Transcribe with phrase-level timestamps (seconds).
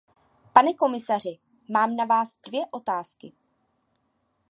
[0.53, 1.39] Pane komisaři,
[1.69, 3.33] mám na vás dvě otázky.